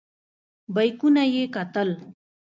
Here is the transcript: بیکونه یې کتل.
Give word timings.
بیکونه 0.75 1.23
یې 1.33 1.43
کتل. 1.55 1.89